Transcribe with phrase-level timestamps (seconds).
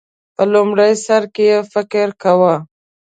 [0.35, 2.55] په لومړی سر کې یې فکر کاوه